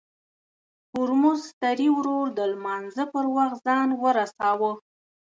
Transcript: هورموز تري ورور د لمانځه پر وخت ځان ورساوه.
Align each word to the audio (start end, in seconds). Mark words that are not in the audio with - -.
هورموز 0.93 1.41
تري 1.61 1.87
ورور 1.97 2.25
د 2.37 2.39
لمانځه 2.53 3.03
پر 3.13 3.25
وخت 3.35 3.57
ځان 3.67 3.89
ورساوه. 4.03 4.71